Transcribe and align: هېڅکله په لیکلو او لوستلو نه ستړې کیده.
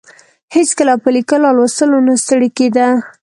هېڅکله 0.55 0.93
په 1.03 1.09
لیکلو 1.15 1.45
او 1.49 1.55
لوستلو 1.57 1.97
نه 2.07 2.13
ستړې 2.23 2.49
کیده. 2.57 2.87